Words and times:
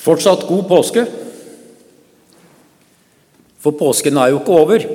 Fortsatt 0.00 0.46
god 0.48 0.64
påske. 0.68 1.04
For 3.60 3.76
påsken 3.76 4.16
er 4.16 4.32
jo 4.32 4.40
ikke 4.40 4.56
over. 4.56 4.86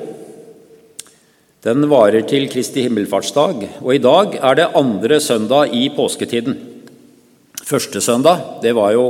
Den 1.66 1.86
varer 1.90 2.26
til 2.26 2.48
Kristi 2.50 2.84
himmelfartsdag, 2.86 3.68
og 3.82 3.92
i 3.94 4.02
dag 4.02 4.36
er 4.38 4.58
det 4.58 4.72
andre 4.78 5.20
søndag 5.22 5.74
i 5.74 5.88
påsketiden. 5.94 6.58
Første 7.66 8.02
søndag, 8.02 8.62
det 8.62 8.74
var 8.78 8.94
jo 8.94 9.06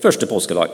første 0.00 0.28
påskedag. 0.28 0.72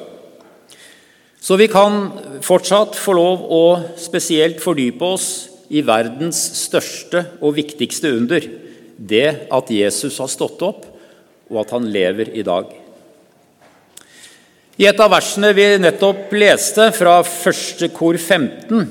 Så 1.43 1.59
vi 1.61 1.66
kan 1.70 2.09
fortsatt 2.43 2.98
få 2.98 3.14
lov 3.18 3.43
å 3.50 3.64
spesielt 4.00 4.62
fordype 4.62 5.11
oss 5.14 5.29
i 5.70 5.82
verdens 5.86 6.38
største 6.64 7.27
og 7.41 7.59
viktigste 7.59 8.14
under, 8.14 8.46
det 8.98 9.29
at 9.52 9.75
Jesus 9.75 10.18
har 10.22 10.30
stått 10.30 10.62
opp, 10.66 10.86
og 11.50 11.61
at 11.62 11.75
han 11.75 11.91
lever 11.91 12.30
i 12.34 12.46
dag. 12.46 12.70
I 14.74 14.88
et 14.91 14.98
av 14.98 15.12
versene 15.12 15.52
vi 15.55 15.64
nettopp 15.78 16.33
leste, 16.34 16.88
fra 16.96 17.20
første 17.23 17.87
kor 17.95 18.16
15, 18.19 18.88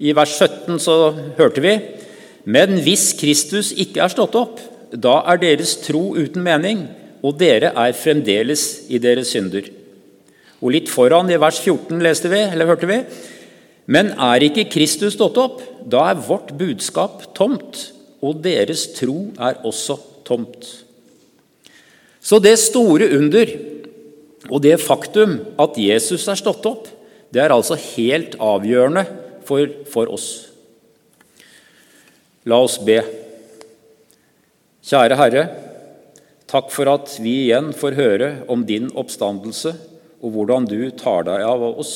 i 0.00 0.14
vers 0.16 0.32
17, 0.38 0.78
så 0.80 0.94
hørte 1.36 1.60
vi 1.60 1.74
Men 2.48 2.78
hvis 2.80 3.10
Kristus 3.18 3.74
ikke 3.76 4.00
er 4.06 4.14
stått 4.14 4.38
opp, 4.38 4.62
da 4.88 5.18
er 5.28 5.42
deres 5.42 5.74
tro 5.84 6.14
uten 6.16 6.40
mening, 6.40 6.86
og 7.20 7.36
dere 7.36 7.74
er 7.76 7.98
fremdeles 7.98 8.88
i 8.88 8.96
deres 9.02 9.34
synder. 9.34 9.68
Og 10.64 10.72
litt 10.72 10.88
foran, 10.88 11.28
i 11.28 11.36
vers 11.36 11.60
14, 11.60 12.00
leste 12.00 12.32
vi, 12.32 12.40
eller 12.48 12.72
hørte 12.72 12.88
vi 12.88 13.02
Men 13.92 14.14
er 14.16 14.48
ikke 14.48 14.70
Kristus 14.72 15.18
stått 15.18 15.36
opp, 15.36 15.60
da 15.84 16.14
er 16.14 16.24
vårt 16.24 16.54
budskap 16.56 17.28
tomt, 17.36 17.90
og 18.24 18.40
deres 18.40 18.88
tro 18.96 19.34
er 19.36 19.60
også 19.68 20.00
tomt. 20.24 20.64
Så 22.24 22.40
det 22.40 22.56
store 22.60 23.12
under 23.18 23.52
og 24.46 24.62
det 24.62 24.78
faktum 24.80 25.40
at 25.58 25.78
Jesus 25.80 26.28
er 26.30 26.38
stått 26.38 26.66
opp, 26.70 26.86
det 27.34 27.42
er 27.42 27.52
altså 27.52 27.76
helt 27.96 28.38
avgjørende 28.40 29.04
for, 29.48 29.66
for 29.90 30.12
oss. 30.14 30.28
La 32.48 32.60
oss 32.64 32.78
be. 32.80 33.00
Kjære 34.88 35.18
Herre, 35.20 35.42
takk 36.48 36.70
for 36.72 36.88
at 36.94 37.18
vi 37.20 37.34
igjen 37.48 37.74
får 37.76 37.98
høre 37.98 38.30
om 38.48 38.62
din 38.64 38.88
oppstandelse 38.96 39.74
og 40.22 40.32
hvordan 40.34 40.68
du 40.70 40.88
tar 40.96 41.26
deg 41.28 41.44
av 41.44 41.66
oss. 41.68 41.94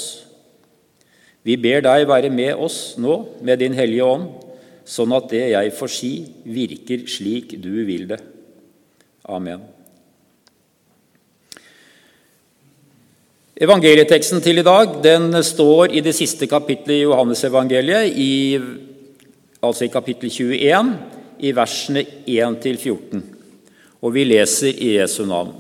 Vi 1.43 1.57
ber 1.59 1.83
deg 1.87 2.07
være 2.11 2.31
med 2.31 2.59
oss 2.61 2.95
nå 3.01 3.17
med 3.43 3.63
Din 3.63 3.75
Hellige 3.75 4.07
Ånd, 4.07 4.29
sånn 4.87 5.15
at 5.17 5.31
det 5.33 5.47
jeg 5.55 5.75
får 5.75 5.91
si, 5.91 6.13
virker 6.45 7.07
slik 7.11 7.57
du 7.63 7.73
vil 7.89 8.07
det. 8.13 8.21
Amen. 9.27 9.65
Evangelieteksten 13.53 14.41
til 14.41 14.63
i 14.63 14.65
dag 14.65 14.95
den 15.05 15.35
står 15.45 15.93
i 15.93 16.01
det 16.01 16.15
siste 16.17 16.47
kapittelet 16.49 17.03
i 17.03 17.03
Johannesevangeliet, 17.03 18.15
i, 18.17 18.57
altså 19.61 19.85
i 19.85 19.93
kapittel 19.93 20.33
21, 20.33 20.95
i 21.45 21.53
versene 21.53 22.07
1-14. 22.25 23.21
Og 24.01 24.15
vi 24.17 24.25
leser 24.25 24.73
i 24.73 24.95
Jesu 24.97 25.27
navn. 25.29 25.53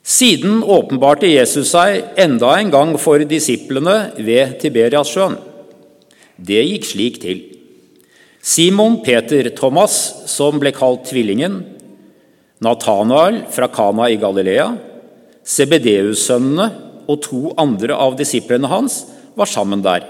Siden 0.00 0.64
åpenbarte 0.64 1.28
Jesus 1.28 1.74
seg 1.74 2.16
enda 2.16 2.56
en 2.56 2.72
gang 2.72 2.96
for 2.98 3.20
disiplene 3.28 4.14
ved 4.16 4.56
Tiberiassjøen. 4.64 5.36
Det 6.40 6.64
gikk 6.64 6.92
slik 6.94 7.20
til. 7.20 7.44
Simon 8.40 9.02
Peter 9.04 9.52
Thomas, 9.52 10.00
som 10.32 10.56
ble 10.56 10.72
kalt 10.72 11.10
Tvillingen, 11.12 11.60
Natanael 12.64 13.44
fra 13.52 13.68
Kana 13.68 14.08
i 14.08 14.16
Galilea, 14.16 14.72
Sebedeus-sønnene 15.46 16.68
og 17.10 17.20
to 17.24 17.40
andre 17.58 17.96
av 17.96 18.16
disiplene 18.18 18.70
hans 18.70 19.02
var 19.38 19.50
sammen 19.50 19.82
der. 19.84 20.04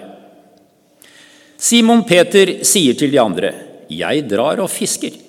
Simon 1.61 2.05
Peter 2.09 2.61
sier 2.65 2.95
til 2.97 3.13
de 3.13 3.21
andre, 3.21 3.53
'Jeg 3.91 4.29
drar 4.29 4.61
og 4.61 4.71
fisker.' 4.71 5.21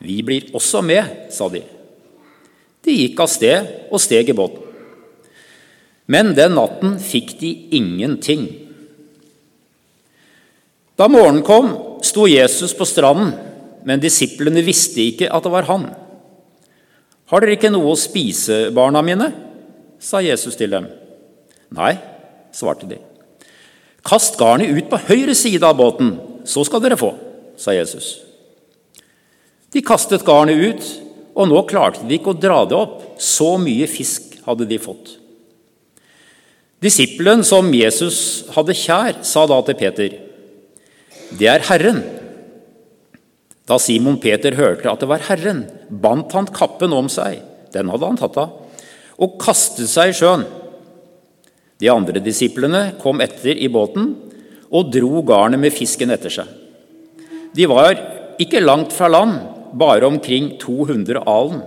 'Vi 0.00 0.22
blir 0.22 0.54
også 0.54 0.80
med', 0.80 1.30
sa 1.30 1.48
de. 1.48 1.62
De 2.84 2.92
gikk 2.92 3.20
av 3.20 3.28
sted 3.28 3.66
og 3.90 4.00
steg 4.00 4.28
i 4.28 4.32
båten. 4.32 4.62
Men 6.06 6.32
den 6.34 6.54
natten 6.54 6.98
fikk 6.98 7.38
de 7.40 7.68
ingenting. 7.76 8.48
Da 10.96 11.06
morgenen 11.06 11.42
kom, 11.42 11.98
sto 12.02 12.26
Jesus 12.26 12.72
på 12.74 12.86
stranden, 12.88 13.34
men 13.84 14.00
disiplene 14.00 14.64
visste 14.64 15.00
ikke 15.04 15.28
at 15.30 15.44
det 15.44 15.52
var 15.52 15.68
han. 15.68 15.90
Har 17.28 17.44
dere 17.44 17.58
ikke 17.58 17.72
noe 17.72 17.92
å 17.92 17.98
spise, 17.98 18.68
barna 18.74 19.02
mine? 19.04 19.28
sa 19.98 20.20
Jesus 20.22 20.54
til 20.56 20.70
dem. 20.70 20.86
Nei, 21.74 21.96
svarte 22.54 22.86
de. 22.88 23.00
Kast 24.06 24.38
garnet 24.38 24.70
ut 24.72 24.88
på 24.88 25.00
høyre 25.08 25.34
side 25.36 25.66
av 25.66 25.76
båten, 25.78 26.14
så 26.48 26.62
skal 26.64 26.82
dere 26.84 26.96
få, 26.96 27.10
sa 27.58 27.74
Jesus. 27.74 28.14
De 29.74 29.82
kastet 29.84 30.24
garnet 30.24 30.62
ut, 30.62 30.86
og 31.38 31.50
nå 31.50 31.62
klarte 31.68 32.06
de 32.08 32.16
ikke 32.16 32.32
å 32.32 32.40
dra 32.40 32.62
det 32.66 32.78
opp. 32.78 33.02
Så 33.20 33.56
mye 33.60 33.86
fisk 33.90 34.38
hadde 34.46 34.66
de 34.70 34.78
fått. 34.80 35.16
Disippelen 36.82 37.42
som 37.46 37.68
Jesus 37.74 38.46
hadde 38.54 38.76
kjær, 38.78 39.20
sa 39.26 39.44
da 39.50 39.60
til 39.66 39.74
Peter, 39.74 40.08
'Det 41.34 41.48
er 41.48 41.60
Herren.' 41.68 42.17
Da 43.68 43.76
Simon 43.76 44.16
Peter 44.20 44.56
hørte 44.56 44.88
at 44.88 45.02
det 45.02 45.10
var 45.10 45.26
Herren, 45.28 45.66
bandt 45.88 46.32
han 46.36 46.48
kappen 46.48 46.94
om 46.96 47.10
seg, 47.12 47.42
den 47.74 47.90
hadde 47.92 48.08
han 48.08 48.20
tatt 48.20 48.38
av, 48.40 48.54
og 49.20 49.36
kastet 49.42 49.90
seg 49.92 50.12
i 50.12 50.16
sjøen. 50.16 50.46
De 51.78 51.90
andre 51.92 52.22
disiplene 52.24 52.94
kom 53.02 53.20
etter 53.22 53.58
i 53.60 53.68
båten 53.70 54.14
og 54.68 54.88
dro 54.92 55.20
garnet 55.26 55.60
med 55.60 55.74
fisken 55.74 56.10
etter 56.14 56.32
seg. 56.32 56.48
De 57.54 57.68
var 57.68 57.94
ikke 58.40 58.64
langt 58.64 58.94
fra 58.96 59.10
land, 59.10 59.36
bare 59.78 60.08
omkring 60.08 60.54
200 60.60 61.20
alen. 61.28 61.60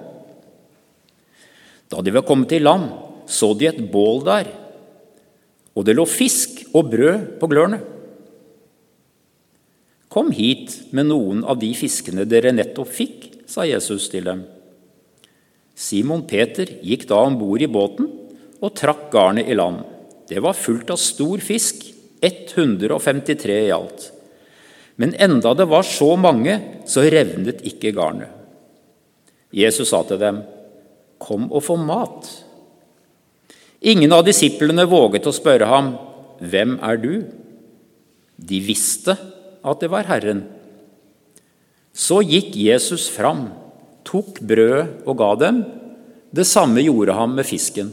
Da 1.91 2.01
de 2.01 2.13
var 2.15 2.25
kommet 2.25 2.49
til 2.49 2.65
land, 2.65 2.89
så 3.29 3.53
de 3.53 3.69
et 3.69 3.81
bål 3.91 4.23
der, 4.25 4.49
og 5.77 5.85
det 5.87 5.95
lå 5.95 6.05
fisk 6.09 6.63
og 6.73 6.89
brød 6.91 7.35
på 7.39 7.49
glørne. 7.51 7.79
Kom 10.11 10.33
hit 10.35 10.73
med 10.91 11.07
noen 11.07 11.45
av 11.47 11.61
de 11.61 11.69
fiskene 11.77 12.25
dere 12.27 12.51
nettopp 12.51 12.89
fikk, 12.91 13.29
sa 13.47 13.63
Jesus 13.63 14.09
til 14.11 14.25
dem. 14.27 14.41
Simon 15.71 16.25
Peter 16.27 16.67
gikk 16.83 17.07
da 17.07 17.21
om 17.23 17.37
bord 17.39 17.63
i 17.63 17.69
båten 17.71 18.09
og 18.59 18.73
trakk 18.75 19.07
garnet 19.13 19.47
i 19.47 19.55
land. 19.55 19.85
Det 20.27 20.43
var 20.43 20.57
fullt 20.59 20.91
av 20.91 20.99
stor 20.99 21.39
fisk, 21.43 21.87
153 22.21 23.55
i 23.65 23.71
alt. 23.73 24.11
Men 24.99 25.15
enda 25.15 25.55
det 25.57 25.65
var 25.71 25.87
så 25.87 26.11
mange, 26.19 26.59
så 26.85 27.07
revnet 27.07 27.63
ikke 27.65 27.95
garnet. 27.95 28.29
Jesus 29.51 29.89
sa 29.89 30.03
til 30.03 30.19
dem, 30.19 30.43
'Kom 31.19 31.51
og 31.51 31.63
få 31.63 31.75
mat.' 31.75 32.43
Ingen 33.81 34.11
av 34.11 34.25
disiplene 34.25 34.85
våget 34.85 35.25
å 35.25 35.33
spørre 35.33 35.65
ham, 35.65 35.97
'Hvem 36.41 36.79
er 36.83 36.97
du?' 36.97 37.25
De 38.37 38.59
visste 38.59 39.17
at 39.61 39.83
det 39.83 39.89
var 39.91 40.09
Herren. 40.09 40.45
Så 41.93 42.21
gikk 42.23 42.55
Jesus 42.57 43.09
fram, 43.11 43.49
tok 44.07 44.39
brødet 44.39 45.05
og 45.05 45.17
ga 45.19 45.31
dem. 45.41 45.61
Det 46.31 46.47
samme 46.47 46.83
gjorde 46.83 47.15
han 47.17 47.35
med 47.35 47.47
fisken. 47.47 47.91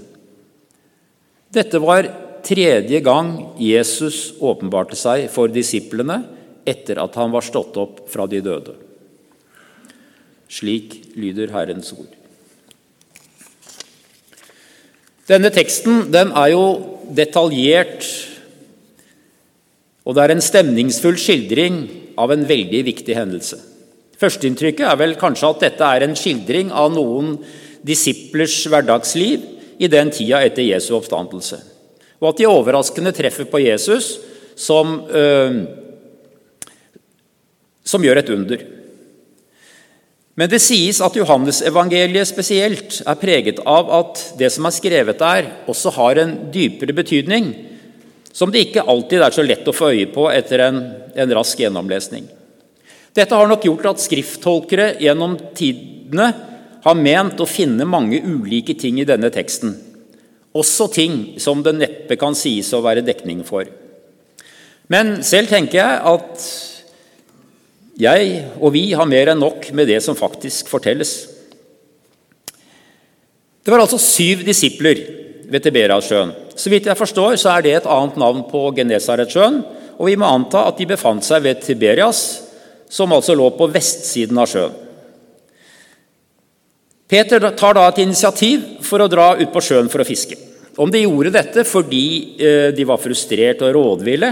Dette 1.52 1.80
var 1.82 2.06
tredje 2.44 3.00
gang 3.04 3.32
Jesus 3.60 4.36
åpenbarte 4.38 4.96
seg 4.96 5.26
for 5.32 5.50
disiplene 5.50 6.20
etter 6.68 7.00
at 7.02 7.16
han 7.18 7.32
var 7.32 7.44
stått 7.44 7.76
opp 7.80 8.04
fra 8.12 8.28
de 8.30 8.40
døde. 8.44 8.76
Slik 10.48 10.94
lyder 11.18 11.52
Herrens 11.52 11.90
ord. 11.96 12.14
Denne 15.28 15.50
teksten 15.52 16.06
den 16.12 16.30
er 16.32 16.54
jo 16.54 16.64
detaljert 17.12 18.06
og 20.08 20.16
det 20.16 20.24
er 20.24 20.32
en 20.32 20.40
stemningsfull 20.40 21.18
skildring 21.20 21.82
av 22.18 22.32
en 22.32 22.46
veldig 22.48 22.80
viktig 22.86 23.12
hendelse. 23.12 23.58
Førsteinntrykket 24.18 24.86
er 24.88 24.96
vel 24.98 25.12
kanskje 25.20 25.50
at 25.52 25.64
dette 25.66 25.84
er 25.84 26.06
en 26.06 26.16
skildring 26.16 26.72
av 26.72 26.94
noen 26.94 27.34
disiplers 27.86 28.56
hverdagsliv 28.72 29.44
i 29.78 29.90
den 29.92 30.08
tida 30.10 30.40
etter 30.42 30.64
Jesu 30.64 30.94
oppstandelse. 30.96 31.60
Og 32.18 32.32
at 32.32 32.40
de 32.40 32.48
overraskende 32.48 33.12
treffer 33.14 33.46
på 33.46 33.60
Jesus, 33.62 34.16
som, 34.58 35.04
øh, 35.06 35.60
som 37.84 38.02
gjør 38.02 38.18
et 38.18 38.32
under. 38.34 38.64
Men 40.34 40.50
det 40.50 40.62
sies 40.62 41.00
at 41.04 41.14
Johannesevangeliet 41.14 42.26
spesielt 42.26 43.02
er 43.06 43.20
preget 43.20 43.60
av 43.66 43.92
at 43.92 44.24
det 44.38 44.50
som 44.54 44.66
er 44.66 44.74
skrevet 44.74 45.18
der, 45.18 45.52
også 45.68 45.90
har 45.94 46.18
en 46.18 46.36
dypere 46.54 46.96
betydning 46.96 47.67
som 48.38 48.52
det 48.54 48.68
ikke 48.68 48.84
alltid 48.86 49.24
er 49.24 49.34
så 49.34 49.42
lett 49.42 49.66
å 49.66 49.74
få 49.74 49.90
øye 49.90 50.06
på 50.14 50.28
etter 50.30 50.62
en, 50.68 50.76
en 51.18 51.32
rask 51.34 51.58
gjennomlesning. 51.58 52.28
Dette 53.16 53.34
har 53.34 53.50
nok 53.50 53.64
gjort 53.66 53.88
at 53.90 54.02
skrifttolkere 54.04 54.92
gjennom 55.02 55.34
tidene 55.58 56.28
har 56.84 57.00
ment 57.00 57.42
å 57.42 57.48
finne 57.50 57.88
mange 57.88 58.20
ulike 58.22 58.76
ting 58.78 59.00
i 59.02 59.08
denne 59.08 59.32
teksten, 59.34 59.74
også 60.54 60.86
ting 60.94 61.18
som 61.42 61.64
det 61.66 61.74
neppe 61.80 62.18
kan 62.20 62.36
sies 62.38 62.70
å 62.76 62.82
være 62.84 63.02
dekning 63.06 63.42
for. 63.46 63.66
Men 64.88 65.18
selv 65.26 65.50
tenker 65.50 65.80
jeg 65.80 65.98
at 66.14 66.46
jeg 67.98 68.42
og 68.62 68.70
vi 68.72 68.84
har 68.94 69.10
mer 69.10 69.32
enn 69.32 69.42
nok 69.42 69.72
med 69.74 69.90
det 69.90 69.98
som 70.04 70.16
faktisk 70.16 70.70
fortelles. 70.70 71.16
Det 73.66 73.74
var 73.74 73.82
altså 73.82 73.98
syv 74.00 74.46
disipler 74.46 75.02
ved 75.50 75.64
Tiberiasjøen. 75.64 76.30
Så 76.58 76.72
vidt 76.72 76.88
jeg 76.90 76.98
forstår, 76.98 77.36
så 77.38 77.54
er 77.54 77.64
det 77.64 77.76
et 77.78 77.88
annet 77.88 78.18
navn 78.18 78.42
på 78.50 78.64
Genesaretsjøen, 78.74 79.62
og 79.98 80.10
vi 80.10 80.16
må 80.18 80.26
anta 80.26 80.64
at 80.66 80.78
de 80.78 80.88
befant 80.90 81.24
seg 81.26 81.44
ved 81.46 81.62
Tiberias, 81.62 82.22
som 82.90 83.12
altså 83.14 83.36
lå 83.36 83.50
på 83.54 83.68
vestsiden 83.70 84.38
av 84.40 84.50
sjøen. 84.50 84.76
Peter 87.08 87.40
tar 87.56 87.76
da 87.76 87.86
et 87.88 88.02
initiativ 88.02 88.64
for 88.84 89.00
å 89.00 89.08
dra 89.08 89.30
ut 89.38 89.48
på 89.52 89.62
sjøen 89.64 89.88
for 89.88 90.02
å 90.02 90.06
fiske. 90.08 90.36
Om 90.78 90.90
de 90.92 91.02
gjorde 91.02 91.32
dette 91.34 91.64
fordi 91.66 92.04
eh, 92.36 92.68
de 92.76 92.84
var 92.86 93.00
frustrert 93.00 93.62
og 93.64 93.72
rådville 93.74 94.28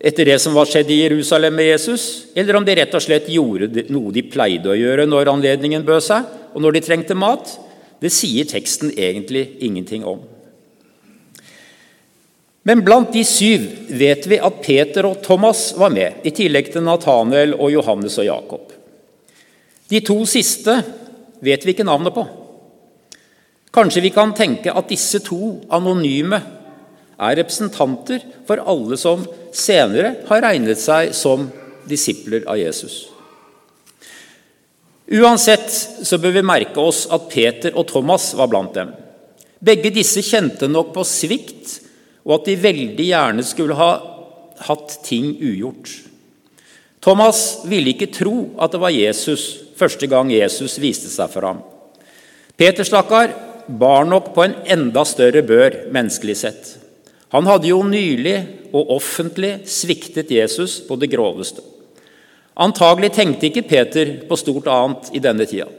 etter 0.00 0.30
det 0.30 0.38
som 0.40 0.54
var 0.56 0.68
skjedd 0.70 0.88
i 0.88 1.02
Jerusalem 1.02 1.58
med 1.58 1.66
Jesus, 1.74 2.04
eller 2.32 2.56
om 2.56 2.64
de 2.64 2.76
rett 2.78 2.94
og 2.96 3.02
slett 3.04 3.28
gjorde 3.28 3.84
noe 3.92 4.14
de 4.14 4.22
pleide 4.24 4.70
å 4.72 4.78
gjøre 4.78 5.04
når 5.08 5.28
anledningen 5.34 5.84
bød 5.84 6.06
seg, 6.06 6.30
og 6.54 6.64
når 6.64 6.78
de 6.78 6.84
trengte 6.86 7.16
mat, 7.18 7.52
det 8.00 8.12
sier 8.14 8.48
teksten 8.48 8.94
egentlig 8.96 9.58
ingenting 9.60 10.06
om. 10.08 10.22
Men 12.68 12.82
blant 12.84 13.12
de 13.12 13.22
syv 13.24 13.64
vet 13.88 14.26
vi 14.28 14.36
at 14.40 14.60
Peter 14.64 15.08
og 15.08 15.22
Thomas 15.24 15.70
var 15.80 15.92
med, 15.94 16.20
i 16.28 16.32
tillegg 16.34 16.72
til 16.74 16.84
Nathanael 16.84 17.54
og 17.56 17.72
Johannes 17.72 18.18
og 18.20 18.28
Jakob. 18.28 18.74
De 19.90 20.02
to 20.04 20.18
siste 20.28 20.74
vet 21.40 21.64
vi 21.64 21.72
ikke 21.72 21.88
navnet 21.88 22.14
på. 22.14 22.26
Kanskje 23.72 24.02
vi 24.04 24.12
kan 24.12 24.34
tenke 24.36 24.74
at 24.74 24.90
disse 24.90 25.22
to 25.24 25.60
anonyme 25.72 26.40
er 27.20 27.36
representanter 27.38 28.24
for 28.48 28.62
alle 28.68 28.98
som 29.00 29.24
senere 29.54 30.16
har 30.28 30.44
regnet 30.44 30.80
seg 30.80 31.14
som 31.16 31.48
disipler 31.88 32.44
av 32.50 32.58
Jesus. 32.60 33.06
Uansett 35.10 35.70
så 36.06 36.18
bør 36.22 36.36
vi 36.36 36.46
merke 36.46 36.82
oss 36.82 37.06
at 37.10 37.28
Peter 37.32 37.74
og 37.74 37.88
Thomas 37.90 38.30
var 38.38 38.50
blant 38.50 38.76
dem. 38.76 38.92
Begge 39.58 39.90
disse 39.92 40.22
kjente 40.22 40.68
nok 40.70 40.92
på 40.94 41.04
svikt, 41.06 41.80
og 42.26 42.36
at 42.36 42.48
de 42.50 42.56
veldig 42.60 43.06
gjerne 43.10 43.44
skulle 43.46 43.78
ha 43.78 43.90
hatt 44.66 44.98
ting 45.06 45.32
ugjort. 45.40 45.92
Thomas 47.00 47.62
ville 47.68 47.94
ikke 47.94 48.10
tro 48.12 48.50
at 48.60 48.74
det 48.74 48.80
var 48.82 48.92
Jesus 48.92 49.44
første 49.78 50.08
gang 50.10 50.32
Jesus 50.32 50.76
viste 50.82 51.08
seg 51.08 51.30
for 51.32 51.48
ham. 51.48 51.62
Peter, 52.60 52.84
stakkar, 52.84 53.32
bar 53.66 54.04
nok 54.04 54.34
på 54.34 54.44
en 54.44 54.58
enda 54.68 55.04
større 55.08 55.40
bør 55.46 55.78
menneskelig 55.94 56.36
sett. 56.36 56.74
Han 57.32 57.46
hadde 57.48 57.70
jo 57.70 57.80
nylig 57.86 58.36
og 58.74 58.90
offentlig 58.98 59.62
sviktet 59.70 60.32
Jesus 60.34 60.80
på 60.84 60.98
det 61.00 61.08
groveste. 61.12 61.62
Antagelig 62.60 63.14
tenkte 63.16 63.48
ikke 63.48 63.64
Peter 63.64 64.10
på 64.28 64.36
stort 64.36 64.66
annet 64.68 65.08
i 65.16 65.22
denne 65.22 65.46
tida. 65.48 65.70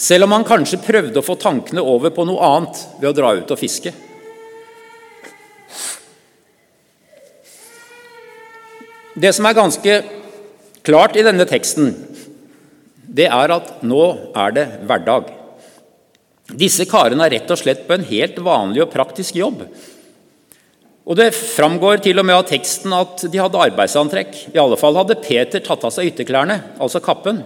Selv 0.00 0.28
om 0.28 0.36
han 0.36 0.46
kanskje 0.46 0.78
prøvde 0.84 1.18
å 1.18 1.24
få 1.24 1.34
tankene 1.40 1.82
over 1.82 2.12
på 2.14 2.24
noe 2.28 2.52
annet 2.54 2.78
ved 3.00 3.10
å 3.10 3.16
dra 3.16 3.32
ut 3.40 3.50
og 3.50 3.58
fiske. 3.60 3.92
Det 9.18 9.32
som 9.34 9.46
er 9.48 9.56
ganske 9.58 9.94
klart 10.86 11.16
i 11.18 11.24
denne 11.26 11.46
teksten, 11.48 11.90
det 13.10 13.26
er 13.26 13.50
at 13.50 13.80
nå 13.82 14.04
er 14.38 14.54
det 14.54 14.66
hverdag. 14.86 15.32
Disse 16.60 16.86
karene 16.90 17.26
er 17.26 17.34
rett 17.34 17.50
og 17.50 17.58
slett 17.58 17.86
på 17.88 17.96
en 17.96 18.06
helt 18.06 18.38
vanlig 18.42 18.84
og 18.84 18.92
praktisk 18.92 19.38
jobb. 19.38 19.64
Og 21.10 21.16
Det 21.16 21.32
framgår 21.34 22.04
til 22.04 22.22
og 22.22 22.26
med 22.26 22.38
av 22.38 22.46
teksten 22.46 22.92
at 22.94 23.24
de 23.26 23.40
hadde 23.40 23.58
arbeidsantrekk. 23.58 24.54
I 24.54 24.60
alle 24.62 24.78
fall 24.78 24.94
hadde 24.94 25.18
Peter 25.18 25.58
tatt 25.58 25.82
av 25.82 25.90
seg 25.90 26.12
ytterklærne, 26.12 26.60
altså 26.78 27.02
kappen. 27.02 27.42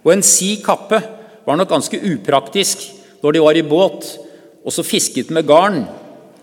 Og 0.00 0.14
en 0.14 0.24
si 0.24 0.56
kappe 0.64 1.02
var 1.44 1.58
nok 1.58 1.68
ganske 1.68 1.98
upraktisk 1.98 2.88
når 3.20 3.36
de 3.36 3.42
var 3.44 3.58
i 3.58 3.66
båt 3.66 4.14
og 4.64 4.72
så 4.72 4.84
fisket 4.86 5.28
med 5.34 5.44
garn. 5.44 5.82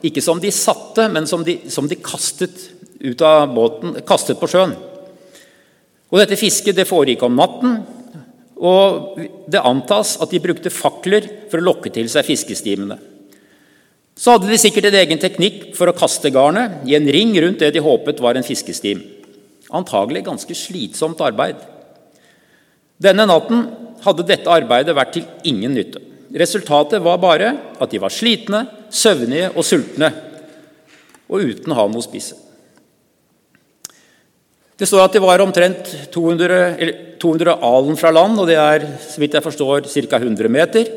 Ikke 0.05 0.21
som 0.21 0.37
de 0.39 0.51
satte, 0.53 1.07
men 1.09 1.25
som 1.27 1.41
de, 1.43 1.57
som 1.71 1.87
de 1.89 1.97
kastet 1.97 2.69
ut 2.99 3.21
av 3.25 3.53
båten, 3.53 3.95
kastet 4.07 4.39
på 4.39 4.49
sjøen. 4.51 4.75
Og 6.09 6.19
Dette 6.21 6.39
fisket 6.39 6.77
det 6.77 6.87
foregikk 6.89 7.23
om 7.27 7.37
natten, 7.37 7.79
og 8.59 9.19
det 9.47 9.61
antas 9.63 10.17
at 10.19 10.33
de 10.33 10.41
brukte 10.43 10.73
fakler 10.73 11.27
for 11.51 11.61
å 11.61 11.67
lokke 11.69 11.91
til 11.95 12.09
seg 12.11 12.27
fiskestimene. 12.27 12.97
Så 14.19 14.35
hadde 14.35 14.49
de 14.51 14.57
sikkert 14.59 14.89
en 14.89 14.97
egen 14.99 15.21
teknikk 15.21 15.69
for 15.77 15.87
å 15.87 15.95
kaste 15.95 16.31
garnet 16.35 16.81
i 16.89 16.97
en 16.97 17.07
ring 17.07 17.31
rundt 17.39 17.61
det 17.63 17.71
de 17.71 17.83
håpet 17.83 18.19
var 18.19 18.35
en 18.35 18.43
fiskestim. 18.43 18.99
Antagelig 19.71 20.25
ganske 20.25 20.57
slitsomt 20.57 21.21
arbeid. 21.23 21.61
Denne 22.99 23.23
natten 23.29 23.63
hadde 24.03 24.27
dette 24.27 24.51
arbeidet 24.51 24.97
vært 24.97 25.13
til 25.15 25.29
ingen 25.47 25.71
nytte. 25.77 26.03
Resultatet 26.35 26.99
var 27.01 27.21
bare 27.21 27.53
at 27.79 27.93
de 27.93 28.01
var 28.01 28.11
slitne, 28.11 28.65
søvnige 28.91 29.53
og 29.55 29.63
sultne, 29.65 30.11
og 31.29 31.45
uten 31.45 31.71
å 31.71 31.79
ha 31.79 31.87
noe 31.87 32.03
å 32.03 32.05
spise. 32.05 32.48
Det 34.79 34.87
står 34.87 35.03
at 35.03 35.15
det 35.17 35.19
var 35.19 35.41
omtrent 35.43 35.89
200, 36.13 37.17
200 37.19 37.55
alen 37.67 37.97
fra 37.99 38.13
land, 38.15 38.39
og 38.39 38.47
det 38.47 38.55
er 38.55 38.85
så 39.03 39.19
vidt 39.19 39.35
jeg 39.35 39.43
forstår, 39.43 39.89
ca. 39.91 40.19
100 40.21 40.47
meter. 40.47 40.87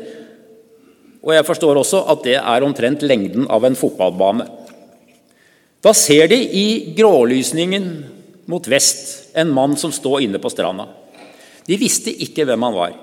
Og 1.23 1.33
jeg 1.35 1.47
forstår 1.47 1.79
også 1.81 2.05
at 2.13 2.23
det 2.23 2.37
er 2.39 2.63
omtrent 2.63 3.03
lengden 3.03 3.47
av 3.51 3.67
en 3.67 3.75
fotballbane. 3.75 4.47
Da 5.83 5.91
ser 5.91 6.31
de 6.31 6.39
i 6.39 6.95
grålysningen 6.95 7.89
mot 8.47 8.71
vest 8.71 9.35
en 9.35 9.51
mann 9.51 9.75
som 9.79 9.91
står 9.91 10.23
inne 10.23 10.39
på 10.39 10.51
stranda. 10.51 10.87
De 11.67 11.79
visste 11.79 12.11
ikke 12.23 12.47
hvem 12.47 12.63
han 12.63 12.79
var. 12.79 12.95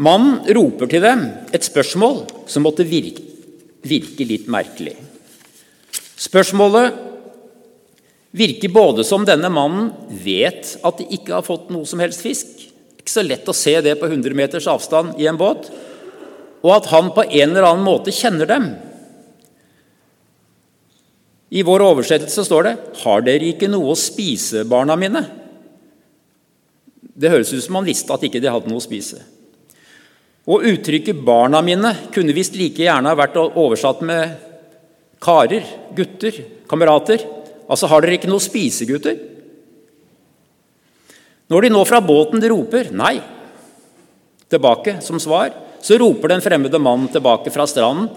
Mannen 0.00 0.38
roper 0.54 0.86
til 0.90 1.02
dem 1.02 1.26
et 1.50 1.66
spørsmål 1.66 2.22
som 2.50 2.62
måtte 2.62 2.86
virke, 2.86 3.26
virke 3.82 4.26
litt 4.26 4.46
merkelig. 4.50 4.94
Spørsmålet 6.20 7.09
virker 8.30 8.68
både 8.68 9.04
som 9.04 9.24
denne 9.26 9.50
mannen 9.52 9.90
vet 10.22 10.76
at 10.86 11.00
de 11.00 11.06
ikke 11.16 11.34
har 11.34 11.46
fått 11.46 11.70
noe 11.74 11.88
som 11.88 12.02
helst 12.02 12.22
fisk, 12.22 12.68
ikke 13.00 13.12
så 13.12 13.24
lett 13.26 13.48
å 13.48 13.56
se 13.56 13.74
det 13.82 13.96
på 13.98 14.06
100 14.10 14.36
meters 14.36 14.68
avstand 14.70 15.18
i 15.20 15.26
en 15.30 15.40
båt, 15.40 15.70
og 16.60 16.72
at 16.76 16.90
han 16.92 17.10
på 17.16 17.24
en 17.24 17.50
eller 17.50 17.66
annen 17.66 17.86
måte 17.86 18.14
kjenner 18.14 18.48
dem. 18.48 18.70
I 21.50 21.64
vår 21.66 21.82
oversettelse 21.82 22.44
står 22.46 22.62
det 22.62 22.76
'Har 23.02 23.22
dere 23.22 23.50
ikke 23.50 23.68
noe 23.68 23.90
å 23.90 23.98
spise, 23.98 24.64
barna 24.64 24.96
mine?' 24.96 25.26
Det 27.20 27.30
høres 27.30 27.52
ut 27.52 27.64
som 27.64 27.74
han 27.74 27.84
visste 27.84 28.12
at 28.14 28.22
ikke 28.22 28.40
de 28.40 28.48
hadde 28.48 28.68
noe 28.68 28.78
å 28.78 28.86
spise. 28.86 29.18
Og 30.46 30.62
Uttrykket 30.62 31.24
'barna 31.24 31.60
mine' 31.60 32.12
kunne 32.12 32.32
visst 32.32 32.54
like 32.54 32.78
gjerne 32.78 33.08
ha 33.08 33.14
vært 33.14 33.34
oversatt 33.34 34.00
med 34.02 34.36
karer, 35.20 35.64
gutter, 35.94 36.32
kamerater. 36.68 37.39
Altså, 37.70 37.86
har 37.86 38.02
dere 38.02 38.18
ikke 38.18 38.30
noe 38.30 38.42
å 38.42 38.44
spise, 38.44 38.86
gutter? 38.88 39.18
Når 41.50 41.66
de 41.66 41.72
nå 41.74 41.82
fra 41.86 42.00
båten 42.02 42.42
roper 42.50 42.90
'nei' 42.90 43.22
tilbake 44.50 44.98
som 45.02 45.18
svar, 45.22 45.54
så 45.80 45.98
roper 45.98 46.34
den 46.34 46.42
fremmede 46.42 46.78
mannen 46.82 47.08
tilbake 47.08 47.50
fra 47.54 47.66
stranden 47.66 48.10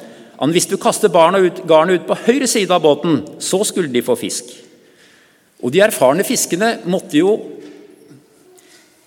at 0.44 0.52
hvis 0.52 0.68
du 0.68 0.76
kaster 0.82 1.12
barna 1.14 1.40
ut, 1.40 1.62
garnet 1.70 2.02
ut 2.02 2.08
på 2.08 2.18
høyre 2.26 2.48
side 2.50 2.74
av 2.74 2.82
båten, 2.82 3.22
så 3.40 3.62
skulle 3.64 3.92
de 3.94 4.02
få 4.02 4.18
fisk. 4.18 4.50
Og 5.64 5.72
De 5.72 5.80
erfarne 5.80 6.26
fiskene 6.28 6.80
måtte 6.90 7.16
jo 7.22 7.38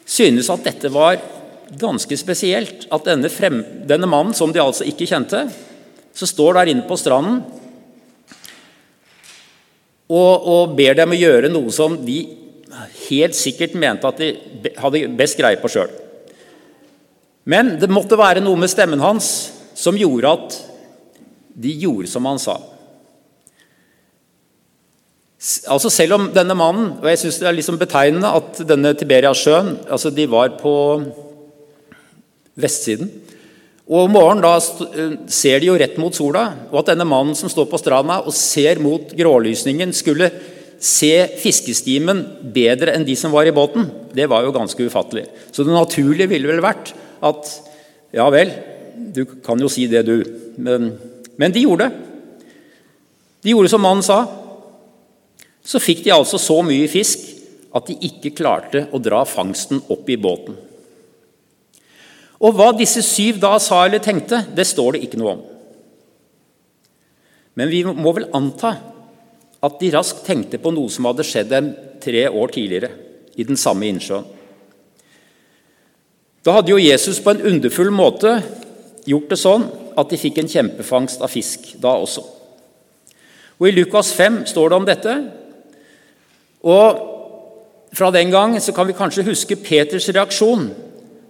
synes 0.07 0.49
at 0.49 0.65
dette 0.65 0.89
var 0.89 1.19
ganske 1.77 2.17
spesielt. 2.17 2.87
At 2.95 3.05
denne, 3.05 3.29
frem, 3.29 3.61
denne 3.85 4.09
mannen, 4.09 4.33
som 4.35 4.53
de 4.55 4.63
altså 4.63 4.87
ikke 4.87 5.09
kjente, 5.11 5.43
så 6.15 6.27
står 6.31 6.55
der 6.55 6.73
inne 6.73 6.87
på 6.89 6.97
stranden 6.97 7.43
og, 10.07 10.47
og, 10.47 10.75
ber 10.79 10.95
dem 10.99 11.15
å 11.15 11.19
gjøre 11.19 11.51
noe 11.51 11.73
som 11.75 11.97
de 12.07 12.21
helt 13.09 13.35
sikkert 13.35 13.75
mente 13.79 14.07
at 14.07 14.21
de 14.21 14.73
hadde 14.79 15.07
best 15.19 15.39
greie 15.39 15.59
på 15.59 15.71
sjøl. 15.73 15.91
Men 17.47 17.77
det 17.81 17.91
måtte 17.91 18.19
være 18.19 18.43
noe 18.43 18.59
med 18.59 18.71
stemmen 18.71 19.03
hans 19.03 19.29
som 19.77 19.99
gjorde 19.99 20.33
at 20.39 20.57
de 21.57 21.73
gjorde 21.83 22.11
som 22.11 22.27
han 22.29 22.41
sa. 22.43 22.57
Altså 25.71 25.91
Selv 25.93 26.17
om 26.17 26.31
denne 26.35 26.57
mannen 26.59 26.95
og 26.97 27.07
jeg 27.11 27.21
synes 27.21 27.37
Det 27.39 27.47
er 27.47 27.55
liksom 27.55 27.77
betegnende 27.79 28.31
at 28.39 28.57
denne 28.67 28.95
Tiberiasjøen 28.97 29.75
altså 29.85 30.11
De 30.11 30.25
var 30.33 30.55
på 30.59 30.73
vestsiden. 32.57 33.11
Og 33.87 34.09
Om 34.09 34.17
morgenen 34.17 34.43
da 34.43 34.57
eh, 34.59 35.15
ser 35.31 35.63
de 35.63 35.71
jo 35.71 35.79
rett 35.79 35.99
mot 36.03 36.15
sola, 36.15 36.49
og 36.73 36.81
at 36.81 36.91
denne 36.91 37.07
mannen 37.07 37.37
som 37.39 37.51
står 37.51 37.69
på 37.71 37.79
stranda 37.79 38.19
og 38.25 38.35
ser 38.35 38.81
mot 38.83 39.13
grålysningen, 39.15 39.95
skulle 39.95 40.31
se 40.83 41.13
fiskestimen 41.41 42.25
bedre 42.53 42.93
enn 42.93 43.07
de 43.07 43.15
som 43.17 43.33
var 43.33 43.47
i 43.49 43.55
båten, 43.55 43.87
det 44.13 44.27
var 44.29 44.45
jo 44.45 44.55
ganske 44.55 44.89
ufattelig. 44.91 45.25
Så 45.55 45.65
det 45.65 45.73
naturlige 45.73 46.29
ville 46.35 46.51
vel 46.51 46.65
vært 46.65 46.93
at 47.25 47.53
ja 48.17 48.27
vel, 48.33 48.51
du 49.15 49.23
kan 49.45 49.61
jo 49.61 49.71
si 49.73 49.87
det, 49.89 50.03
du. 50.07 50.19
Men, 50.59 50.91
men 51.39 51.55
de 51.55 51.63
gjorde 51.65 51.87
det. 51.87 52.03
De 53.47 53.55
gjorde 53.55 53.71
som 53.71 53.83
mannen 53.85 54.05
sa. 54.05 54.25
Så 55.67 55.79
fikk 55.83 56.03
de 56.05 56.15
altså 56.15 56.41
så 56.43 56.59
mye 56.67 56.91
fisk 56.91 57.23
at 57.77 57.87
de 57.87 57.97
ikke 58.09 58.35
klarte 58.35 58.87
å 58.91 59.01
dra 59.03 59.23
fangsten 59.29 59.83
opp 59.93 60.09
i 60.11 60.19
båten. 60.19 60.57
Og 62.45 62.57
hva 62.57 62.73
disse 62.77 63.01
syv 63.05 63.41
da 63.41 63.55
sa 63.63 63.85
eller 63.87 64.03
tenkte, 64.05 64.43
det 64.53 64.67
står 64.69 64.97
det 64.97 65.07
ikke 65.07 65.21
noe 65.21 65.37
om. 65.37 65.45
Men 67.57 67.73
vi 67.73 67.83
må 67.89 68.13
vel 68.13 68.29
anta 68.37 68.75
at 69.65 69.79
de 69.81 69.91
raskt 69.95 70.27
tenkte 70.27 70.61
på 70.61 70.73
noe 70.75 70.93
som 70.93 71.09
hadde 71.09 71.25
skjedd 71.25 71.49
dem 71.51 71.71
tre 72.03 72.27
år 72.29 72.53
tidligere, 72.53 72.93
i 73.37 73.45
den 73.45 73.59
samme 73.61 73.89
innsjøen. 73.89 74.25
Da 76.47 76.55
hadde 76.55 76.71
jo 76.71 76.79
Jesus 76.79 77.19
på 77.21 77.33
en 77.35 77.43
underfull 77.51 77.91
måte 77.91 78.37
gjort 79.09 79.33
det 79.33 79.39
sånn 79.41 79.65
at 79.99 80.13
de 80.13 80.19
fikk 80.21 80.39
en 80.39 80.51
kjempefangst 80.51 81.25
av 81.25 81.33
fisk 81.33 81.73
da 81.83 81.97
også. 81.99 82.23
Og 83.57 83.69
I 83.69 83.75
Lukas 83.75 84.13
5 84.15 84.45
står 84.53 84.71
det 84.71 84.79
om 84.79 84.89
dette. 84.89 85.15
Og 86.65 87.13
Fra 87.97 88.11
den 88.13 88.29
gang 88.29 88.53
så 88.61 88.75
kan 88.77 88.85
vi 88.85 88.93
kanskje 88.93 89.25
huske 89.25 89.57
Peters 89.57 90.09
reaksjon. 90.13 90.67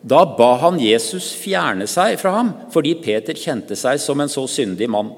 Da 0.03 0.25
ba 0.39 0.53
han 0.63 0.81
Jesus 0.83 1.33
fjerne 1.39 1.87
seg 1.91 2.19
fra 2.21 2.35
ham 2.39 2.53
fordi 2.75 2.95
Peter 3.03 3.39
kjente 3.39 3.79
seg 3.79 4.01
som 4.03 4.21
en 4.21 4.33
så 4.33 4.45
syndig 4.51 4.91
mann. 4.93 5.13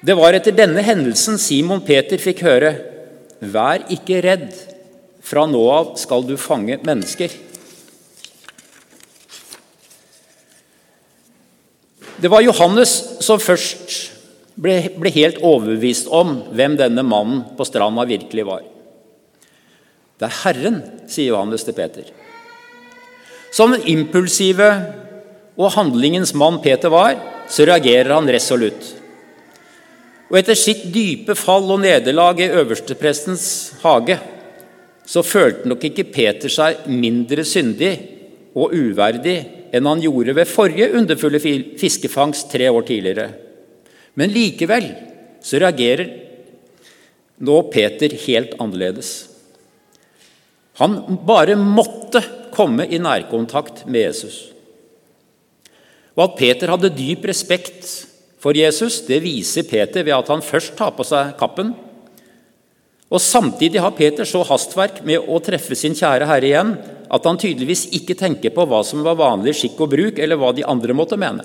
Det 0.00 0.16
var 0.16 0.32
etter 0.32 0.56
denne 0.56 0.80
hendelsen 0.84 1.36
Simon 1.38 1.82
Peter 1.84 2.20
fikk 2.20 2.44
høre 2.46 2.72
Vær 3.40 3.86
ikke 3.92 4.18
redd, 4.24 4.50
fra 5.24 5.46
nå 5.48 5.60
av 5.72 5.94
skal 6.00 6.26
du 6.28 6.34
fange 6.40 6.76
mennesker. 6.84 7.32
Det 12.20 12.28
var 12.28 12.44
Johannes 12.44 12.92
som 13.24 13.40
først 13.40 13.94
ble, 14.60 14.74
ble 15.00 15.12
helt 15.14 15.40
overbevist 15.40 16.10
om 16.12 16.34
hvem 16.52 16.76
denne 16.76 17.04
mannen 17.06 17.46
på 17.56 17.64
stranda 17.64 18.04
virkelig 18.08 18.44
var. 18.44 18.66
Det 20.20 20.28
er 20.28 20.40
Herren, 20.42 20.82
sier 21.08 21.32
Johannes 21.32 21.64
til 21.64 21.76
Peter. 21.78 22.10
Som 23.50 23.74
den 23.74 23.86
impulsive 23.90 24.70
og 25.58 25.74
handlingens 25.74 26.32
mann 26.38 26.60
Peter 26.62 26.92
var, 26.92 27.16
så 27.50 27.66
reagerer 27.66 28.14
han 28.14 28.30
resolutt. 28.30 28.94
Og 30.30 30.38
etter 30.38 30.58
sitt 30.58 30.84
dype 30.94 31.34
fall 31.34 31.66
og 31.66 31.82
nederlag 31.82 32.38
i 32.38 32.52
øversteprestens 32.54 33.46
hage 33.82 34.20
så 35.10 35.24
følte 35.26 35.66
nok 35.66 35.82
ikke 35.88 36.06
Peter 36.14 36.52
seg 36.52 36.86
mindre 36.86 37.42
syndig 37.42 37.90
og 38.54 38.70
uverdig 38.76 39.40
enn 39.74 39.86
han 39.86 40.02
gjorde 40.02 40.36
ved 40.38 40.50
forrige 40.50 40.92
underfulle 41.00 41.40
fiskefangst 41.42 42.50
tre 42.52 42.70
år 42.70 42.86
tidligere. 42.86 43.28
Men 44.14 44.30
likevel 44.34 44.86
så 45.42 45.58
reagerer 45.62 46.06
nå 47.42 47.56
Peter 47.72 48.14
helt 48.26 48.54
annerledes. 48.60 49.10
Han 50.78 50.96
bare 51.26 51.56
måtte 51.58 52.22
komme 52.60 52.84
i 52.86 53.00
nærkontakt 53.00 53.86
med 53.88 54.10
Jesus. 54.10 54.40
Og 56.16 56.26
at 56.26 56.36
Peter 56.36 56.68
hadde 56.68 56.92
dyp 56.92 57.24
respekt 57.30 57.86
for 58.40 58.56
Jesus, 58.56 59.00
det 59.06 59.22
viser 59.24 59.64
Peter 59.68 60.04
ved 60.04 60.16
at 60.16 60.28
han 60.32 60.44
først 60.44 60.76
tar 60.76 60.92
på 60.96 61.06
seg 61.06 61.34
kappen. 61.40 61.72
Og 63.10 63.22
Samtidig 63.22 63.80
har 63.82 63.96
Peter 63.96 64.28
så 64.28 64.42
hastverk 64.46 65.00
med 65.08 65.24
å 65.24 65.40
treffe 65.42 65.76
sin 65.78 65.96
kjære 65.96 66.28
Herre 66.28 66.50
igjen 66.50 66.74
at 67.10 67.24
han 67.26 67.40
tydeligvis 67.40 67.88
ikke 67.96 68.14
tenker 68.18 68.52
på 68.54 68.66
hva 68.70 68.84
som 68.86 69.02
var 69.02 69.18
vanlig 69.18 69.56
skikk 69.58 69.80
og 69.82 69.90
bruk, 69.96 70.20
eller 70.20 70.38
hva 70.38 70.52
de 70.54 70.66
andre 70.68 70.94
måtte 70.94 71.18
mene. 71.18 71.42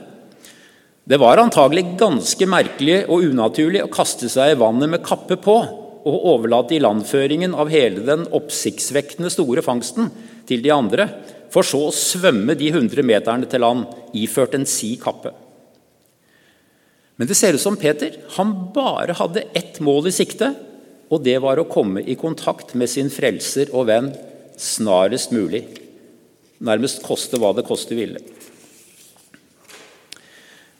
Det 1.05 1.17
var 1.21 1.41
antagelig 1.41 1.95
ganske 1.99 2.47
merkelig 2.49 2.99
og 3.05 3.25
unaturlig 3.31 3.81
å 3.85 3.89
kaste 3.93 4.29
seg 4.29 4.53
i 4.53 4.59
vannet 4.59 4.91
med 4.91 5.05
kappe 5.05 5.37
på 5.41 5.57
og 6.05 6.25
overlate 6.35 6.77
ilandføringen 6.77 7.55
av 7.57 7.71
hele 7.73 8.03
den 8.05 8.27
oppsiktsvekkende 8.33 9.31
store 9.33 9.63
fangsten 9.65 10.11
til 10.47 10.61
de 10.63 10.73
andre, 10.73 11.07
for 11.53 11.65
så 11.65 11.87
å 11.87 11.95
svømme 11.95 12.55
de 12.57 12.71
hundre 12.75 13.03
meterne 13.05 13.47
til 13.49 13.63
land 13.63 13.85
iført 14.17 14.57
en 14.57 14.67
si 14.67 14.95
kappe. 15.01 15.31
Men 17.15 17.29
det 17.29 17.37
ser 17.39 17.55
ut 17.55 17.63
som 17.63 17.77
Peter 17.79 18.17
han 18.35 18.51
bare 18.75 19.15
hadde 19.15 19.45
ett 19.55 19.79
mål 19.83 20.09
i 20.11 20.15
sikte, 20.15 20.51
og 21.07 21.21
det 21.23 21.37
var 21.43 21.61
å 21.61 21.69
komme 21.69 22.01
i 22.03 22.17
kontakt 22.19 22.73
med 22.75 22.91
sin 22.91 23.11
frelser 23.13 23.71
og 23.71 23.87
venn 23.91 24.09
snarest 24.59 25.31
mulig. 25.35 25.63
Nærmest 26.65 27.03
koste 27.05 27.39
hva 27.39 27.53
det 27.55 27.65
koste 27.67 27.95
ville. 27.95 28.19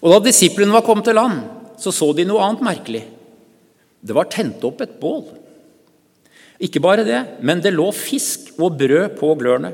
Og 0.03 0.11
Da 0.11 0.19
disiplene 0.21 0.75
var 0.75 0.85
kommet 0.85 1.07
til 1.07 1.17
land, 1.17 1.39
så 1.81 1.91
så 1.93 2.11
de 2.15 2.27
noe 2.27 2.43
annet 2.43 2.63
merkelig. 2.65 3.03
Det 4.05 4.13
var 4.15 4.29
tent 4.29 4.63
opp 4.67 4.83
et 4.83 4.99
bål. 5.01 5.23
Ikke 6.63 6.79
bare 6.83 7.03
det, 7.07 7.21
men 7.43 7.61
det 7.63 7.73
lå 7.75 7.89
fisk 7.95 8.53
og 8.59 8.77
brød 8.79 9.15
på 9.19 9.33
glørne. 9.39 9.73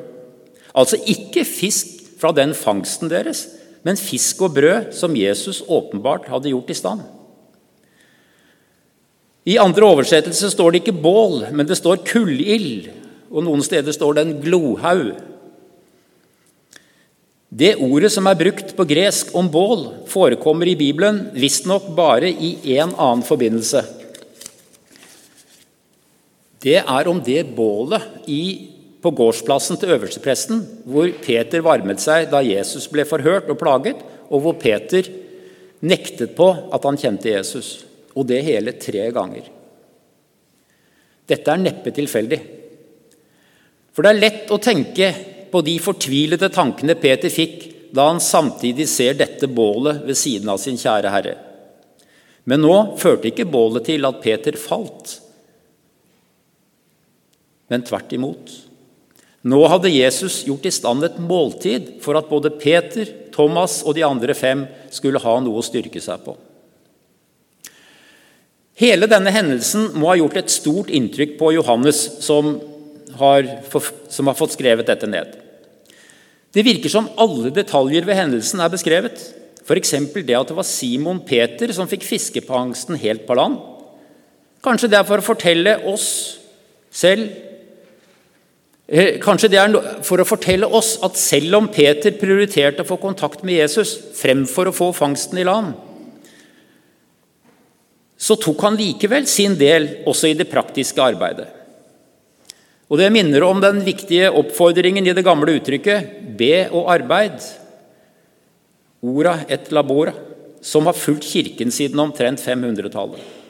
Altså 0.73 0.97
ikke 1.09 1.43
fisk 1.45 1.99
fra 2.21 2.31
den 2.33 2.55
fangsten 2.57 3.11
deres, 3.11 3.47
men 3.85 3.97
fisk 3.97 4.41
og 4.45 4.55
brød 4.55 4.91
som 4.95 5.17
Jesus 5.17 5.63
åpenbart 5.67 6.29
hadde 6.29 6.53
gjort 6.53 6.69
i 6.69 6.77
stand. 6.77 7.03
I 9.45 9.57
andre 9.57 9.87
oversettelser 9.89 10.53
står 10.53 10.71
det 10.71 10.83
ikke 10.83 11.01
bål, 11.01 11.47
men 11.49 11.65
det 11.65 11.79
står 11.79 12.03
kullild, 12.05 12.91
og 13.33 13.45
noen 13.47 13.63
steder 13.65 13.93
står 13.95 14.17
det 14.17 14.25
en 14.25 14.35
glohaug. 14.43 15.15
Det 17.51 17.73
ordet 17.83 18.11
som 18.13 18.29
er 18.29 18.37
brukt 18.39 18.69
på 18.77 18.85
gresk 18.87 19.33
om 19.35 19.49
bål, 19.51 19.87
forekommer 20.07 20.69
i 20.71 20.77
Bibelen 20.79 21.25
visstnok 21.35 21.89
bare 21.97 22.29
i 22.29 22.53
én 22.77 22.93
annen 22.93 23.25
forbindelse. 23.27 23.81
Det 26.61 26.77
er 26.81 27.09
om 27.09 27.21
det 27.25 27.41
bålet 27.55 28.29
i 28.29 28.43
på 29.01 29.09
gårdsplassen 29.17 29.79
til 29.81 29.95
øverstepresten, 29.95 30.59
hvor 30.85 31.09
Peter 31.23 31.63
varmet 31.65 32.01
seg 32.03 32.27
da 32.29 32.43
Jesus 32.45 32.85
ble 32.91 33.05
forhørt 33.09 33.49
og 33.49 33.57
plaget, 33.57 33.97
og 34.29 34.43
hvor 34.43 34.59
Peter 34.61 35.07
nektet 35.81 36.35
på 36.37 36.51
at 36.69 36.85
han 36.85 36.99
kjente 37.01 37.31
Jesus. 37.31 37.81
Og 38.13 38.27
det 38.29 38.43
hele 38.45 38.75
tre 38.77 39.07
ganger. 39.15 39.47
Dette 41.31 41.53
er 41.53 41.63
neppe 41.63 41.93
tilfeldig. 41.95 42.39
For 43.91 44.05
det 44.05 44.11
er 44.11 44.21
lett 44.21 44.51
å 44.53 44.61
tenke 44.61 45.09
på 45.51 45.61
de 45.65 45.75
fortvilede 45.83 46.51
tankene 46.53 46.95
Peter 46.99 47.31
fikk 47.31 47.71
da 47.95 48.07
han 48.11 48.21
samtidig 48.23 48.87
ser 48.87 49.17
dette 49.19 49.49
bålet 49.51 50.05
ved 50.05 50.19
siden 50.19 50.51
av 50.51 50.61
sin 50.61 50.79
kjære 50.79 51.11
Herre. 51.11 51.33
Men 52.47 52.63
nå 52.63 52.75
førte 53.01 53.29
ikke 53.31 53.49
bålet 53.51 53.85
til 53.89 54.07
at 54.07 54.21
Peter 54.23 54.55
falt, 54.59 55.17
men 57.71 57.85
tvert 57.87 58.11
imot. 58.13 58.51
Nå 59.41 59.63
hadde 59.71 59.89
Jesus 59.89 60.43
gjort 60.45 60.67
i 60.69 60.73
stand 60.73 61.05
et 61.07 61.17
måltid 61.17 61.95
for 62.03 62.19
at 62.19 62.29
både 62.29 62.53
Peter, 62.61 63.09
Thomas 63.33 63.79
og 63.87 63.95
de 63.97 64.05
andre 64.05 64.35
fem 64.37 64.67
skulle 64.93 65.21
ha 65.23 65.37
noe 65.41 65.61
å 65.61 65.65
styrke 65.65 66.01
seg 66.03 66.21
på. 66.25 66.35
Hele 68.81 69.09
denne 69.09 69.33
hendelsen 69.33 69.91
må 69.97 70.11
ha 70.11 70.17
gjort 70.19 70.37
et 70.41 70.53
stort 70.53 70.91
inntrykk 70.93 71.35
på 71.39 71.51
Johannes, 71.57 71.99
som 72.23 72.55
har, 73.17 73.47
som 74.09 74.29
har 74.29 74.37
fått 74.37 74.55
skrevet 74.55 74.87
dette 74.89 75.09
ned. 75.09 75.35
Det 76.51 76.65
virker 76.67 76.91
som 76.91 77.09
alle 77.21 77.51
detaljer 77.55 78.05
ved 78.07 78.17
hendelsen 78.17 78.61
er 78.61 78.71
beskrevet. 78.71 79.21
F.eks. 79.61 79.93
det 80.13 80.35
at 80.35 80.49
det 80.49 80.57
var 80.57 80.67
Simon 80.67 81.21
Peter 81.23 81.71
som 81.73 81.89
fikk 81.89 82.03
fiskefangsten 82.07 82.97
helt 82.99 83.25
på 83.27 83.37
land. 83.37 83.59
Kanskje 84.65 84.89
det 84.91 84.99
er 84.99 85.07
for 85.07 85.21
å 85.21 85.25
fortelle 85.25 85.77
oss 85.89 86.09
selv 86.91 87.50
kanskje 89.23 89.47
det 89.53 89.59
er 89.61 89.75
for 90.03 90.19
å 90.19 90.27
fortelle 90.27 90.67
oss 90.67 90.97
at 91.05 91.15
selv 91.15 91.61
om 91.61 91.69
Peter 91.71 92.11
prioriterte 92.19 92.83
å 92.83 92.89
få 92.89 92.97
kontakt 92.99 93.45
med 93.47 93.55
Jesus 93.61 93.93
fremfor 94.17 94.67
å 94.67 94.75
få 94.75 94.89
fangsten 94.95 95.39
i 95.39 95.47
land, 95.47 95.71
så 98.21 98.35
tok 98.37 98.59
han 98.67 98.77
likevel 98.77 99.25
sin 99.31 99.55
del 99.57 100.03
også 100.05 100.29
i 100.29 100.35
det 100.37 100.49
praktiske 100.51 101.01
arbeidet. 101.01 101.47
Og 102.91 102.99
Det 102.99 103.07
minner 103.09 103.43
om 103.47 103.61
den 103.63 103.79
viktige 103.85 104.27
oppfordringen 104.35 105.07
i 105.07 105.15
det 105.15 105.23
gamle 105.23 105.55
uttrykket 105.55 106.35
'be 106.37 106.67
og 106.71 106.91
arbeid', 106.91 107.41
ora 109.01 109.45
et 109.47 109.71
labora, 109.71 110.13
som 110.61 110.85
har 110.85 110.93
fulgt 110.93 111.23
Kirken 111.23 111.71
siden 111.71 111.99
omtrent 111.99 112.39
500-tallet. 112.39 113.40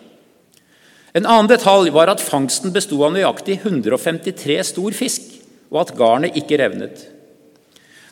En 1.17 1.27
annen 1.27 1.49
detalj 1.51 1.91
var 1.91 2.11
at 2.11 2.23
fangsten 2.23 2.71
besto 2.71 3.01
av 3.03 3.11
nøyaktig 3.15 3.59
153 3.65 4.61
stor 4.71 4.95
fisk, 4.95 5.25
og 5.71 5.83
at 5.83 5.95
garnet 5.99 6.37
ikke 6.39 6.59
revnet. 6.59 7.03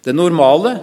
Det 0.04 0.16
normale 0.16 0.78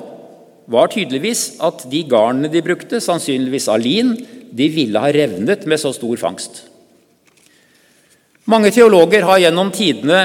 var 0.68 0.90
tydeligvis 0.92 1.58
at 1.64 1.84
de 1.90 2.02
garnene 2.08 2.50
de 2.52 2.62
brukte, 2.64 3.00
sannsynligvis 3.00 3.68
av 3.72 3.80
lin, 3.84 4.14
de 4.56 4.68
ville 4.72 5.00
ha 5.00 5.12
revnet 5.12 5.66
med 5.68 5.80
så 5.80 5.92
stor 5.96 6.16
fangst. 6.20 6.64
Mange 8.46 8.70
teologer 8.72 9.26
har 9.26 9.40
gjennom 9.42 9.72
tidene 9.74 10.20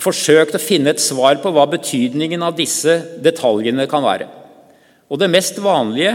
forsøkt 0.00 0.56
å 0.56 0.62
finne 0.62 0.92
et 0.94 1.02
svar 1.02 1.38
på 1.42 1.52
hva 1.54 1.66
betydningen 1.70 2.42
av 2.42 2.56
disse 2.58 2.96
detaljene 3.22 3.86
kan 3.90 4.04
være. 4.04 4.26
Og 5.10 5.18
Det 5.18 5.30
mest 5.30 5.58
vanlige 5.62 6.14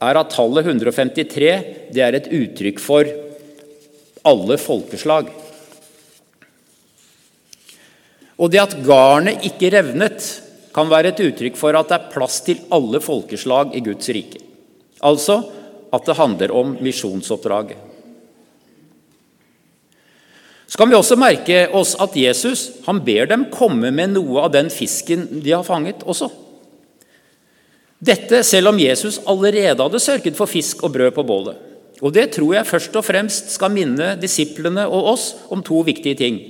er 0.00 0.18
at 0.18 0.32
tallet 0.32 0.66
153 0.66 1.50
det 1.92 2.02
er 2.04 2.16
et 2.16 2.30
uttrykk 2.32 2.80
for 2.82 3.08
alle 4.26 4.58
folkeslag. 4.60 5.30
Og 8.40 8.48
det 8.52 8.62
at 8.62 8.78
garnet 8.84 9.44
ikke 9.48 9.72
revnet, 9.74 10.28
kan 10.70 10.86
være 10.86 11.10
et 11.10 11.20
uttrykk 11.24 11.56
for 11.58 11.74
at 11.74 11.88
det 11.90 11.96
er 11.96 12.10
plass 12.12 12.36
til 12.46 12.60
alle 12.70 13.00
folkeslag 13.02 13.72
i 13.74 13.82
Guds 13.82 14.06
rike. 14.14 14.38
Altså 15.02 15.40
at 15.90 16.06
det 16.06 16.14
handler 16.14 16.52
om 16.54 16.76
misjonsoppdraget. 16.78 17.88
Så 20.70 20.78
kan 20.78 20.86
vi 20.86 20.94
også 20.94 21.16
merke 21.18 21.64
oss 21.74 21.96
at 21.98 22.14
Jesus 22.14 22.68
han 22.84 23.00
ber 23.02 23.26
dem 23.32 23.48
komme 23.50 23.90
med 23.90 24.12
noe 24.14 24.44
av 24.44 24.52
den 24.54 24.70
fisken 24.70 25.26
de 25.42 25.50
har 25.50 25.66
fanget 25.66 26.04
også. 26.06 26.30
Dette 27.98 28.44
selv 28.46 28.70
om 28.70 28.78
Jesus 28.78 29.18
allerede 29.28 29.82
hadde 29.82 30.00
sørget 30.00 30.38
for 30.38 30.48
fisk 30.48 30.86
og 30.86 30.94
brød 30.94 31.10
på 31.18 31.26
bålet. 31.26 31.58
Og 32.00 32.12
Det 32.12 32.30
tror 32.32 32.54
jeg 32.54 32.68
først 32.68 32.96
og 32.96 33.04
fremst 33.04 33.52
skal 33.52 33.72
minne 33.72 34.14
disiplene 34.20 34.86
og 34.88 35.12
oss 35.14 35.26
om 35.52 35.62
to 35.62 35.82
viktige 35.84 36.16
ting. 36.16 36.40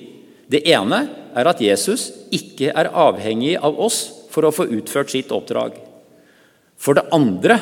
Det 0.51 0.63
ene 0.67 1.03
er 1.35 1.51
at 1.51 1.61
Jesus 1.63 2.11
ikke 2.35 2.71
er 2.71 2.91
avhengig 2.91 3.57
av 3.59 3.79
oss 3.79 4.03
for 4.31 4.47
å 4.47 4.55
få 4.55 4.69
utført 4.71 5.11
sitt 5.11 5.31
oppdrag. 5.35 5.75
For 6.79 6.97
det 6.97 7.09
andre 7.15 7.59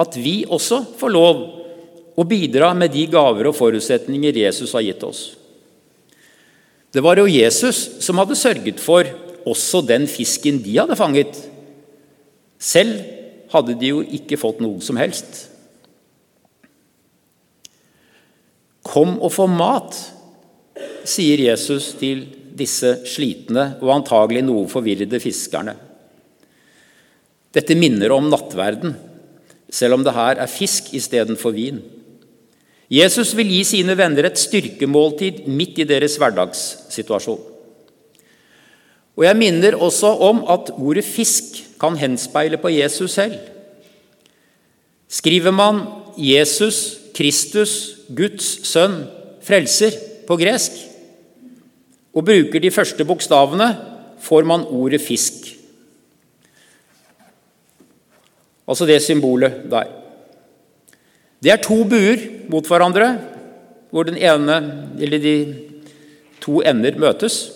at 0.00 0.16
vi 0.16 0.42
også 0.48 0.82
får 1.00 1.12
lov 1.12 1.42
å 2.16 2.24
bidra 2.28 2.72
med 2.76 2.92
de 2.92 3.06
gaver 3.08 3.48
og 3.48 3.56
forutsetninger 3.56 4.42
Jesus 4.44 4.72
har 4.76 4.84
gitt 4.84 5.04
oss. 5.04 5.22
Det 6.92 7.00
var 7.00 7.16
jo 7.16 7.30
Jesus 7.30 8.04
som 8.04 8.20
hadde 8.20 8.36
sørget 8.36 8.80
for 8.80 9.08
også 9.48 9.80
den 9.88 10.04
fisken 10.10 10.60
de 10.62 10.76
hadde 10.76 10.98
fanget. 10.98 11.38
Selv 12.60 13.00
hadde 13.52 13.76
de 13.80 13.94
jo 13.94 14.02
ikke 14.04 14.38
fått 14.40 14.60
noe 14.64 14.80
som 14.84 15.00
helst. 15.00 15.48
Kom 18.92 19.16
og 19.24 19.32
få 19.32 19.46
mat, 19.48 19.96
sier 21.08 21.40
Jesus 21.48 21.94
til 21.96 22.26
disse 22.52 22.98
slitne 23.08 23.72
og 23.80 23.94
antagelig 23.96 24.42
noe 24.44 24.68
forvirrede 24.68 25.20
fiskerne. 25.22 25.74
Dette 27.52 27.76
minner 27.76 28.12
om 28.12 28.28
nattverden, 28.32 28.94
selv 29.72 29.96
om 29.96 30.04
det 30.04 30.14
her 30.16 30.40
er 30.44 30.50
fisk 30.50 30.92
istedenfor 30.96 31.54
vin. 31.56 31.80
Jesus 32.92 33.32
vil 33.36 33.48
gi 33.48 33.62
sine 33.64 33.96
venner 33.96 34.28
et 34.28 34.40
styrkemåltid 34.40 35.46
midt 35.48 35.80
i 35.80 35.88
deres 35.88 36.18
hverdagssituasjon. 36.20 37.40
Og 39.16 39.24
Jeg 39.24 39.36
minner 39.36 39.76
også 39.76 40.08
om 40.24 40.44
at 40.48 40.70
ordet 40.76 41.04
'fisk' 41.04 41.78
kan 41.80 41.96
henspeile 41.96 42.56
på 42.56 42.68
Jesus 42.68 43.12
selv. 43.12 43.36
Skriver 45.08 45.50
man 45.50 45.80
'Jesus, 46.16 47.01
Kristus, 47.16 47.98
Guds 48.08 48.66
sønn, 48.68 49.02
frelser' 49.44 49.98
på 50.26 50.36
gresk, 50.40 50.72
og 52.12 52.24
bruker 52.28 52.60
de 52.60 52.70
første 52.70 53.04
bokstavene, 53.04 53.68
får 54.20 54.44
man 54.44 54.64
ordet 54.68 55.00
'fisk'. 55.00 55.56
Altså 58.68 58.86
det 58.86 59.02
symbolet 59.02 59.70
der. 59.70 59.88
Det 61.42 61.50
er 61.50 61.56
to 61.56 61.82
buer 61.84 62.48
mot 62.48 62.66
hverandre, 62.66 63.18
hvor 63.90 64.06
den 64.06 64.16
ene, 64.16 64.56
eller 65.00 65.18
de 65.18 65.34
to 66.40 66.60
ender 66.62 66.98
møtes. 66.98 67.50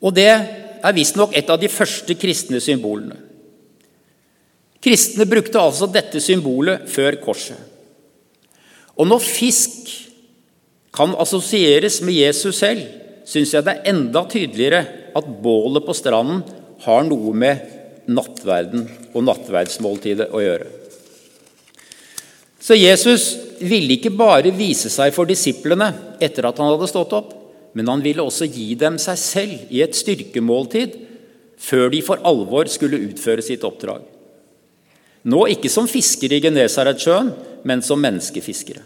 Og 0.00 0.14
det 0.16 0.28
er 0.30 0.96
visstnok 0.96 1.36
et 1.36 1.50
av 1.50 1.60
de 1.60 1.68
første 1.68 2.14
kristne 2.14 2.60
symbolene. 2.60 3.16
Kristne 4.80 5.26
brukte 5.28 5.60
altså 5.60 5.86
dette 5.92 6.22
symbolet 6.24 6.88
før 6.88 7.20
korset. 7.20 7.69
Og 9.00 9.08
når 9.08 9.22
fisk 9.24 9.88
kan 10.92 11.14
assosieres 11.22 12.00
med 12.04 12.18
Jesus 12.18 12.60
selv, 12.60 12.82
syns 13.24 13.54
jeg 13.54 13.64
det 13.64 13.76
er 13.78 13.92
enda 13.94 14.26
tydeligere 14.28 14.82
at 15.16 15.28
bålet 15.42 15.86
på 15.86 15.94
stranden 15.96 16.42
har 16.84 17.06
noe 17.06 17.32
med 17.36 18.10
nattverden 18.10 18.84
og 19.14 19.24
nattverdsmåltidet 19.24 20.28
å 20.34 20.42
gjøre. 20.42 20.68
Så 22.60 22.76
Jesus 22.76 23.32
ville 23.64 23.96
ikke 23.96 24.12
bare 24.12 24.52
vise 24.52 24.90
seg 24.92 25.14
for 25.16 25.28
disiplene 25.28 25.92
etter 26.20 26.48
at 26.48 26.58
han 26.60 26.74
hadde 26.74 26.90
stått 26.90 27.14
opp, 27.16 27.32
men 27.72 27.88
han 27.88 28.02
ville 28.04 28.24
også 28.24 28.48
gi 28.50 28.74
dem 28.76 28.98
seg 29.00 29.20
selv 29.20 29.72
i 29.72 29.80
et 29.84 29.96
styrkemåltid 29.96 30.96
før 31.60 31.88
de 31.92 32.00
for 32.04 32.20
alvor 32.26 32.68
skulle 32.72 33.00
utføre 33.06 33.44
sitt 33.44 33.64
oppdrag. 33.64 34.02
Nå 35.30 35.40
ikke 35.52 35.70
som 35.72 35.88
fiskere 35.88 36.38
i 36.38 36.44
Genesaretsjøen, 36.44 37.32
men 37.68 37.84
som 37.84 38.00
menneskefiskere. 38.00 38.82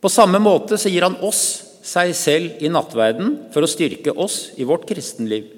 På 0.00 0.08
samme 0.08 0.40
måte 0.40 0.78
så 0.80 0.88
gir 0.88 1.04
han 1.04 1.18
oss 1.24 1.42
seg 1.84 2.12
selv 2.16 2.60
i 2.64 2.70
nattverden 2.72 3.36
for 3.52 3.64
å 3.64 3.70
styrke 3.70 4.14
oss 4.16 4.50
i 4.60 4.66
vårt 4.68 4.86
kristenliv. 4.88 5.48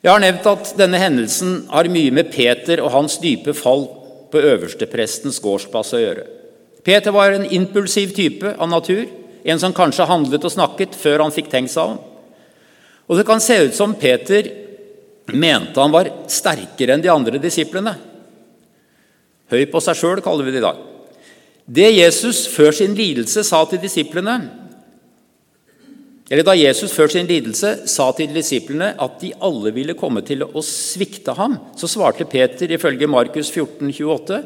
Jeg 0.00 0.14
har 0.14 0.22
nevnt 0.22 0.46
at 0.48 0.70
denne 0.78 0.98
hendelsen 1.00 1.66
har 1.68 1.90
mye 1.92 2.12
med 2.14 2.30
Peter 2.32 2.80
og 2.80 2.94
hans 2.94 3.18
dype 3.20 3.52
fall 3.56 3.84
på 4.32 4.40
øversteprestens 4.40 5.40
gårdsplass 5.44 5.92
å 5.92 6.00
gjøre. 6.00 6.24
Peter 6.86 7.12
var 7.12 7.34
en 7.36 7.44
impulsiv 7.44 8.14
type 8.16 8.54
av 8.56 8.70
natur, 8.70 9.04
en 9.44 9.60
som 9.60 9.74
kanskje 9.76 10.08
handlet 10.08 10.46
og 10.46 10.54
snakket 10.54 10.96
før 10.96 11.26
han 11.26 11.34
fikk 11.34 11.50
tenkt 11.52 11.74
seg 11.74 11.92
om. 11.92 11.98
Og 13.10 13.18
Det 13.18 13.26
kan 13.26 13.42
se 13.42 13.58
ut 13.66 13.74
som 13.74 13.94
Peter 13.94 14.48
mente 15.26 15.80
han 15.80 15.92
var 15.92 16.08
sterkere 16.30 16.94
enn 16.94 17.02
de 17.04 17.10
andre 17.12 17.40
disiplene. 17.42 17.96
Høy 19.50 19.66
på 19.66 19.82
seg 19.82 19.98
sjøl, 19.98 20.22
kaller 20.24 20.46
vi 20.46 20.54
det 20.54 20.62
i 20.62 20.64
dag. 20.64 20.78
Det 21.70 21.90
Jesus 21.92 22.46
før 22.50 22.74
sin 22.74 22.96
lidelse 22.98 23.44
sa 23.46 23.60
til 23.70 23.78
disiplene, 23.82 24.40
eller 26.30 26.46
da 26.46 26.54
Jesus 26.54 26.92
før 26.94 27.10
sin 27.10 27.26
lidelse 27.26 27.72
sa 27.90 28.08
til 28.14 28.30
disiplene 28.34 28.92
at 29.02 29.18
de 29.22 29.32
alle 29.42 29.72
ville 29.74 29.96
komme 29.98 30.22
til 30.26 30.44
å 30.46 30.62
svikte 30.62 31.34
ham, 31.38 31.56
så 31.78 31.90
svarte 31.90 32.26
Peter 32.30 32.70
ifølge 32.70 33.10
Markus 33.10 33.50
14, 33.50 33.90
28, 33.90 34.38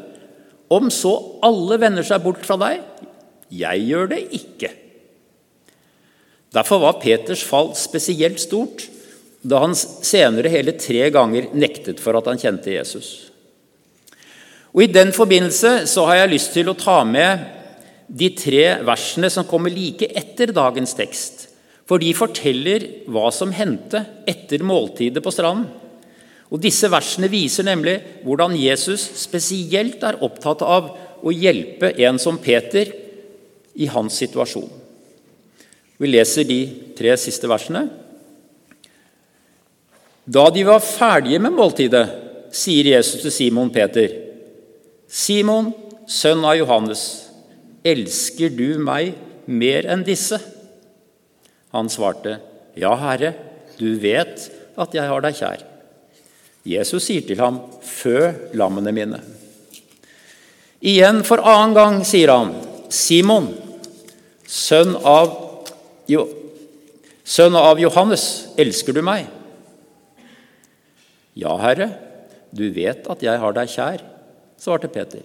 om 0.73 0.89
så 0.93 1.13
alle 1.45 1.77
vender 1.81 2.05
seg 2.05 2.23
bort 2.25 2.45
fra 2.45 2.57
deg, 2.61 2.81
jeg 3.53 3.85
gjør 3.85 4.09
det 4.15 4.21
ikke. 4.33 4.71
Derfor 6.55 6.81
var 6.81 6.99
Peters 7.01 7.43
fall 7.45 7.73
spesielt 7.77 8.41
stort 8.41 8.87
da 9.45 9.61
han 9.61 9.75
senere 9.77 10.49
hele 10.49 10.73
tre 10.81 11.09
ganger 11.13 11.51
nektet 11.53 12.01
for 12.01 12.17
at 12.17 12.29
han 12.31 12.41
kjente 12.41 12.73
Jesus. 12.73 13.34
Og 14.75 14.83
I 14.83 14.91
den 14.91 15.13
forbindelse 15.15 15.85
så 15.87 16.03
har 16.09 16.19
jeg 16.19 16.33
lyst 16.33 16.51
til 16.51 16.67
å 16.67 16.75
ta 16.75 16.99
med 17.07 17.45
de 18.11 18.27
tre 18.35 18.65
versene 18.85 19.29
som 19.31 19.47
kommer 19.47 19.71
like 19.71 20.09
etter 20.11 20.51
dagens 20.51 20.93
tekst. 20.97 21.45
For 21.87 22.01
de 22.01 22.11
forteller 22.17 22.83
hva 23.07 23.29
som 23.31 23.53
hendte 23.55 24.01
etter 24.27 24.65
måltidet 24.67 25.23
på 25.23 25.31
stranden. 25.31 25.69
Og 26.51 26.59
Disse 26.61 26.89
versene 26.91 27.29
viser 27.31 27.65
nemlig 27.65 27.95
hvordan 28.25 28.53
Jesus 28.59 29.05
spesielt 29.17 30.03
er 30.05 30.19
opptatt 30.23 30.61
av 30.65 30.91
å 31.25 31.33
hjelpe 31.33 31.93
en 32.05 32.19
som 32.21 32.37
Peter 32.41 32.91
i 33.79 33.87
hans 33.91 34.19
situasjon. 34.19 34.67
Vi 35.97 36.11
leser 36.11 36.43
de 36.47 36.59
tre 36.97 37.15
siste 37.19 37.47
versene. 37.49 37.87
Da 40.25 40.49
de 40.51 40.67
var 40.67 40.83
ferdige 40.83 41.39
med 41.39 41.55
måltidet, 41.55 42.05
sier 42.55 42.91
Jesus 42.91 43.23
til 43.23 43.33
Simon 43.33 43.71
Peter.: 43.73 44.24
Simon, 45.07 45.71
sønn 46.09 46.43
av 46.45 46.57
Johannes, 46.57 47.03
elsker 47.85 48.53
du 48.53 48.77
meg 48.81 49.13
mer 49.45 49.85
enn 49.91 50.03
disse? 50.05 50.39
Han 51.75 51.89
svarte, 51.91 52.39
'Ja, 52.75 52.95
Herre, 52.95 53.33
du 53.77 53.99
vet 53.99 54.49
at 54.77 54.93
jeg 54.95 55.07
har 55.07 55.21
deg 55.21 55.35
kjær.' 55.35 55.65
Jesus 56.65 57.05
sier 57.05 57.21
til 57.21 57.37
ham, 57.37 57.61
'Fø 57.81 58.33
lammene 58.53 58.91
mine'. 58.91 59.21
Igjen 60.81 61.23
for 61.23 61.37
annen 61.37 61.75
gang 61.75 62.03
sier 62.03 62.31
han, 62.31 62.55
'Simon, 62.89 63.53
sønn 64.47 64.95
av, 64.95 65.65
jo, 66.07 66.27
sønn 67.23 67.55
av 67.55 67.79
Johannes, 67.79 68.47
elsker 68.57 68.93
du 68.93 69.01
meg?' 69.01 69.29
'Ja, 71.35 71.57
Herre, 71.57 71.91
du 72.55 72.71
vet 72.71 73.05
at 73.07 73.21
jeg 73.21 73.37
har 73.39 73.53
deg 73.53 73.67
kjær', 73.67 74.14
svarte 74.59 74.91
Peter. 74.91 75.23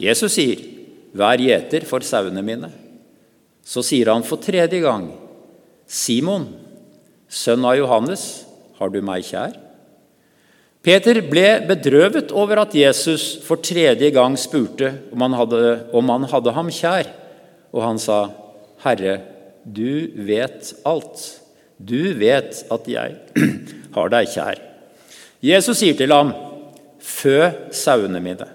Jesus 0.00 0.32
sier, 0.32 0.60
'Vær 1.12 1.38
gjeter 1.42 1.84
for 1.84 2.00
sauene 2.00 2.42
mine'. 2.42 2.70
Så 3.64 3.82
sier 3.82 4.12
han 4.12 4.22
for 4.22 4.40
tredje 4.40 4.80
gang, 4.80 5.10
Simon, 5.86 6.46
sønn 7.28 7.64
av 7.64 7.76
Johannes, 7.76 8.44
har 8.78 8.88
du 8.88 9.00
meg 9.02 9.26
kjær? 9.26 9.56
Peter 10.80 11.20
ble 11.20 11.60
bedrøvet 11.68 12.30
over 12.32 12.62
at 12.62 12.74
Jesus 12.74 13.34
for 13.44 13.60
tredje 13.60 14.08
gang 14.14 14.36
spurte 14.40 14.94
om 15.12 15.20
han 15.26 15.36
hadde, 15.36 15.62
om 15.92 16.08
han 16.08 16.24
hadde 16.30 16.54
ham 16.56 16.70
kjær, 16.72 17.10
og 17.74 17.82
han 17.84 17.98
sa, 17.98 18.30
'Herre, 18.80 19.20
du 19.64 20.08
vet 20.16 20.72
alt. 20.86 21.40
Du 21.76 22.14
vet 22.14 22.64
at 22.70 22.88
jeg 22.88 23.16
har 23.96 24.08
deg 24.08 24.26
kjær.' 24.32 24.62
Jesus 25.42 25.78
sier 25.80 25.96
til 25.96 26.12
ham, 26.12 26.32
'Fø 27.00 27.70
sauene 27.72 28.20
mine.' 28.20 28.48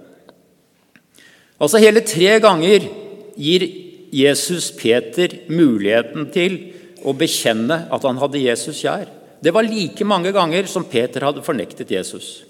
Altså 1.59 1.79
Hele 1.79 2.01
tre 2.01 2.39
ganger 2.39 2.87
gir 3.35 3.67
Jesus 4.11 4.71
Peter 4.75 5.31
muligheten 5.47 6.29
til 6.31 6.57
å 7.05 7.13
bekjenne 7.15 7.85
at 7.91 8.03
han 8.07 8.19
hadde 8.19 8.41
Jesus 8.41 8.79
kjær. 8.81 9.07
Det 9.43 9.53
var 9.53 9.67
like 9.67 10.07
mange 10.07 10.31
ganger 10.35 10.67
som 10.71 10.87
Peter 10.87 11.27
hadde 11.27 11.43
fornektet 11.45 11.91
Jesus. 11.91 12.45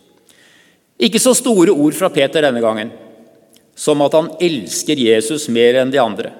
Ikke 0.96 1.20
så 1.20 1.34
store 1.36 1.74
ord 1.74 1.96
fra 1.98 2.10
Peter 2.14 2.46
denne 2.46 2.62
gangen, 2.64 2.92
som 3.76 4.02
at 4.06 4.14
han 4.16 4.32
elsker 4.40 4.96
Jesus 4.96 5.50
mer 5.52 5.82
enn 5.82 5.92
de 5.92 6.00
andre. 6.00 6.32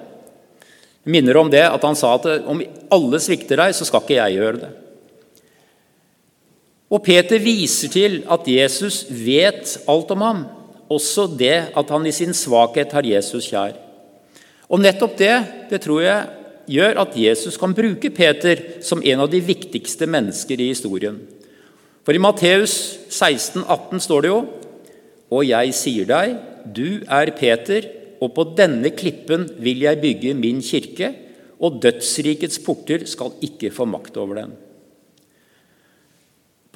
Jeg 1.04 1.12
minner 1.12 1.36
om 1.38 1.50
det 1.52 1.62
at 1.66 1.84
han 1.84 1.98
sa 1.98 2.14
at 2.16 2.46
om 2.48 2.62
alle 2.90 3.20
svikter 3.22 3.60
deg, 3.60 3.74
så 3.76 3.86
skal 3.86 4.02
ikke 4.02 4.16
jeg 4.16 4.38
gjøre 4.38 4.62
det. 4.64 4.72
Og 6.86 7.02
Peter 7.02 7.42
viser 7.42 7.90
til 7.90 8.20
at 8.30 8.46
Jesus 8.46 9.04
vet 9.10 9.72
alt 9.90 10.10
om 10.14 10.22
ham, 10.22 10.44
også 10.86 11.26
det 11.38 11.56
at 11.74 11.88
han 11.90 12.06
i 12.06 12.14
sin 12.14 12.34
svakhet 12.36 12.92
har 12.94 13.06
Jesus 13.06 13.48
kjær. 13.50 13.74
Og 14.70 14.82
nettopp 14.82 15.16
det, 15.18 15.34
det 15.70 15.80
tror 15.82 16.02
jeg 16.04 16.28
gjør 16.70 17.00
at 17.02 17.16
Jesus 17.18 17.58
kan 17.58 17.74
bruke 17.74 18.10
Peter 18.14 18.62
som 18.82 19.02
en 19.02 19.22
av 19.22 19.30
de 19.30 19.40
viktigste 19.42 20.06
mennesker 20.10 20.62
i 20.62 20.70
historien. 20.70 21.18
For 22.06 22.14
i 22.14 22.22
Matteus 22.22 22.74
16, 23.10 23.64
18 23.66 24.02
står 24.02 24.22
det 24.22 24.30
jo 24.30 24.40
Og 25.34 25.42
jeg 25.42 25.74
sier 25.74 26.06
deg, 26.06 26.36
du 26.70 27.02
er 27.10 27.32
Peter, 27.34 27.82
og 28.22 28.30
på 28.36 28.44
denne 28.58 28.92
klippen 28.94 29.48
vil 29.58 29.82
jeg 29.82 29.98
bygge 29.98 30.34
min 30.38 30.62
kirke, 30.62 31.10
og 31.58 31.80
dødsrikets 31.82 32.60
porter 32.62 33.02
skal 33.10 33.34
ikke 33.42 33.72
få 33.74 33.88
makt 33.90 34.16
over 34.22 34.38
den. 34.38 34.54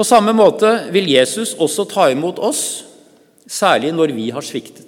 På 0.00 0.04
samme 0.08 0.32
måte 0.32 0.68
vil 0.94 1.10
Jesus 1.12 1.50
også 1.60 1.84
ta 1.84 2.06
imot 2.08 2.38
oss, 2.40 2.86
særlig 3.44 3.90
når 3.92 4.14
vi 4.16 4.30
har 4.32 4.40
sviktet. 4.40 4.86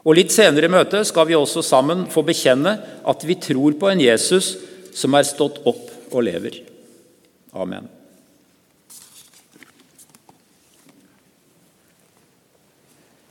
Og 0.00 0.16
Litt 0.16 0.32
senere 0.32 0.64
i 0.64 0.72
møtet 0.72 1.04
skal 1.10 1.28
vi 1.28 1.36
også 1.36 1.60
sammen 1.60 2.06
få 2.08 2.24
bekjenne 2.24 2.72
at 3.04 3.26
vi 3.28 3.36
tror 3.36 3.76
på 3.76 3.90
en 3.92 4.00
Jesus 4.00 4.54
som 4.96 5.12
er 5.12 5.28
stått 5.28 5.60
opp 5.68 5.92
og 6.08 6.24
lever. 6.24 6.56
Amen. 7.52 7.97